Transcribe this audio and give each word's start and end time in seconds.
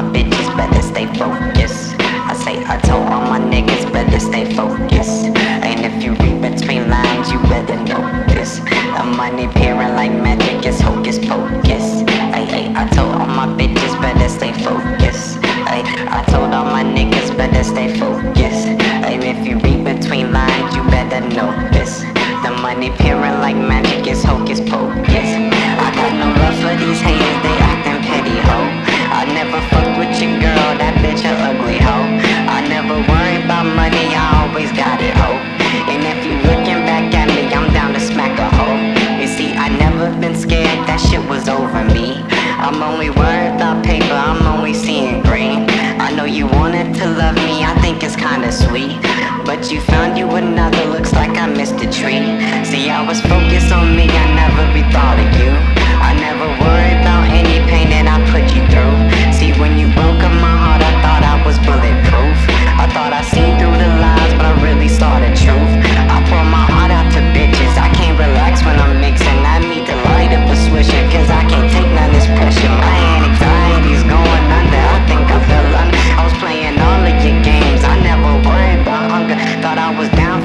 my 0.00 0.10
bitches 0.12 0.56
better 0.56 0.80
stay 0.80 1.04
focused. 1.18 1.94
I 2.00 2.32
say 2.32 2.64
I 2.64 2.78
told 2.88 3.06
all 3.12 3.20
my 3.20 3.38
niggas 3.38 3.92
better 3.92 4.18
stay 4.18 4.50
focused. 4.54 5.26
And 5.36 5.84
if 5.84 6.02
you 6.02 6.12
read 6.22 6.40
between 6.40 6.88
lines, 6.88 7.30
you 7.30 7.38
better 7.52 7.76
notice. 7.84 8.60
The 8.96 9.04
money 9.04 9.44
appearing 9.44 9.94
like 10.00 10.12
magic 10.12 10.64
is 10.64 10.80
hocus 10.80 11.18
pocus. 11.18 11.86
I 12.38 12.40
ay, 12.56 12.72
I 12.82 12.88
told 12.96 13.12
all 13.12 13.26
my 13.26 13.46
bitches 13.58 13.94
better 14.00 14.28
stay 14.30 14.52
focused. 14.64 15.38
I 15.68 15.84
I 16.08 16.24
told 16.32 16.54
all 16.54 16.64
my 16.64 16.82
niggas 16.82 17.36
better 17.36 17.62
stay 17.62 17.88
focused. 17.98 18.68
And 19.04 19.22
if 19.22 19.46
you 19.46 19.58
read 19.58 19.84
between 19.84 20.32
lines, 20.32 20.74
you 20.76 20.82
better 20.84 21.20
notice. 21.28 22.00
The 22.44 22.52
money 22.62 22.88
appearing 22.88 23.19
to 46.84 47.06
love 47.06 47.34
me, 47.36 47.62
I 47.62 47.74
think 47.82 48.02
it's 48.02 48.16
kinda 48.16 48.50
sweet. 48.50 48.96
But 49.44 49.70
you 49.70 49.80
found 49.80 50.16
you 50.16 50.26
another, 50.30 50.84
looks 50.86 51.12
like 51.12 51.36
I 51.36 51.46
missed 51.46 51.80
a 51.82 51.90
tree. 51.90 52.24
See, 52.64 52.88
I 52.90 53.02
was 53.06 53.20
focused 53.20 53.72
on 53.72 53.94
me, 53.96 54.08
I 54.08 54.26
never 54.42 54.64
be 54.72 54.82
thought 54.92 55.18
of 55.18 55.40
you. 55.40 55.49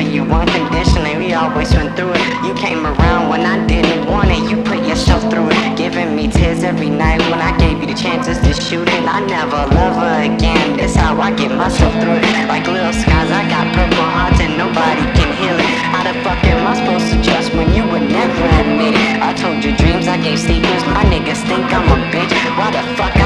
for 0.00 0.08
you 0.08 0.22
unconditionally. 0.24 1.16
We 1.16 1.34
always 1.34 1.70
went 1.74 1.96
through 1.96 2.12
it. 2.14 2.24
You 2.46 2.54
came 2.54 2.86
around 2.86 3.28
when 3.28 3.42
I 3.44 3.56
didn't 3.66 4.06
want 4.06 4.30
it. 4.30 4.42
You 4.50 4.56
put 4.62 4.80
yourself 4.86 5.22
through 5.30 5.48
it, 5.50 5.76
giving 5.76 6.16
me 6.16 6.28
tears 6.28 6.62
every 6.62 6.88
night 6.88 7.20
when 7.30 7.40
I 7.40 7.52
gave 7.58 7.80
you 7.80 7.86
the 7.86 7.94
chances 7.94 8.38
to 8.38 8.52
shoot 8.54 8.88
it. 8.88 9.04
I 9.04 9.20
never 9.26 9.60
love 9.76 9.96
her 10.00 10.16
again. 10.30 10.76
That's 10.78 10.94
how 10.94 11.20
I 11.20 11.30
get 11.32 11.52
myself 11.52 11.92
through 12.00 12.16
it. 12.16 12.48
Like 12.48 12.66
little 12.66 12.92
skies, 12.92 13.30
I 13.30 13.42
got 13.54 13.64
purple 13.76 14.08
hearts 14.16 14.40
and 14.40 14.56
nobody 14.56 15.04
can 15.18 15.30
heal 15.40 15.58
it. 15.58 15.70
How 15.92 16.02
the 16.08 16.14
fuck 16.24 16.42
am 16.44 16.66
I 16.66 16.74
supposed 16.80 17.08
to 17.12 17.16
trust 17.22 17.52
when 17.52 17.68
you 17.76 17.84
would 17.92 18.06
never 18.08 18.44
admit 18.60 18.94
it? 18.94 19.20
I 19.20 19.34
told 19.34 19.62
your 19.64 19.76
dreams, 19.76 20.08
I 20.08 20.16
gave 20.16 20.38
secrets. 20.38 20.84
My 20.96 21.04
niggas 21.12 21.42
think 21.44 21.66
I'm 21.76 21.88
a 21.92 21.98
bitch. 22.12 22.32
Why 22.56 22.70
the 22.72 22.82
fuck? 22.96 23.19